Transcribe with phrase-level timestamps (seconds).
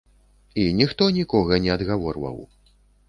[0.61, 2.41] І ніхто нікога не адгаворваў.